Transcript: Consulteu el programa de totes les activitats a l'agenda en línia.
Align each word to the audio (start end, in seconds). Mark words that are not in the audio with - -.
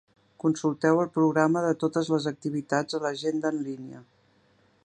Consulteu 0.43 1.01
el 1.01 1.11
programa 1.17 1.63
de 1.67 1.75
totes 1.83 2.11
les 2.15 2.27
activitats 2.33 2.99
a 3.01 3.05
l'agenda 3.07 3.53
en 3.55 3.65
línia. 3.69 4.05